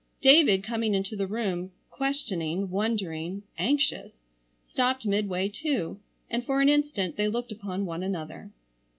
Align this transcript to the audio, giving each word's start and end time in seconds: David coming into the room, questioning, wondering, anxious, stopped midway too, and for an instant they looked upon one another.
David 0.23 0.63
coming 0.63 0.95
into 0.95 1.15
the 1.15 1.27
room, 1.27 1.69
questioning, 1.91 2.71
wondering, 2.71 3.43
anxious, 3.59 4.11
stopped 4.67 5.05
midway 5.05 5.47
too, 5.47 5.99
and 6.27 6.43
for 6.43 6.59
an 6.59 6.69
instant 6.69 7.17
they 7.17 7.27
looked 7.27 7.51
upon 7.51 7.85
one 7.85 8.01
another. 8.01 8.49